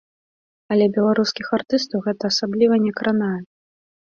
[0.75, 3.37] Але беларускіх артыстаў гэта асабліва не кранае.